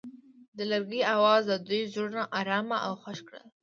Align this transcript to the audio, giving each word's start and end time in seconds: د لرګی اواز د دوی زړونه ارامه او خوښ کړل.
د 0.57 0.59
لرګی 0.71 1.01
اواز 1.15 1.41
د 1.47 1.53
دوی 1.67 1.81
زړونه 1.93 2.21
ارامه 2.39 2.77
او 2.87 2.93
خوښ 3.01 3.17
کړل. 3.27 3.45